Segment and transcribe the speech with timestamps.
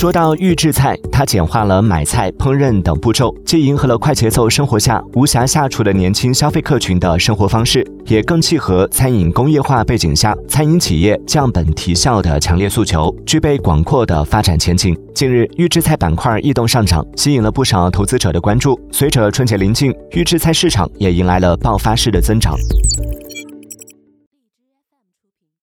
[0.00, 22.56] 说到预制菜它简化了买菜烹饪等步骤既迎合了快节奏生活下无暇下厨的年轻消费客群的生活方式也更契合餐饮工业化背景下餐饮企业降本提效的强烈诉求具备广阔的发展前景近日预制菜板块异动上涨吸引了不少投资者的关注随着春节临近预制菜市场也迎来了爆发式的增长。